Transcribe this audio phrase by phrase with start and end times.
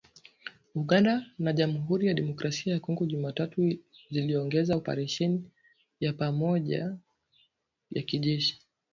[0.81, 1.13] Uganda
[1.43, 3.75] na Jamhuri ya Kidemokrasi ya Kongo Jumatano
[4.11, 5.51] ziliongeza operesheni
[5.99, 6.97] ya pamoja
[7.91, 8.61] ya kijeshi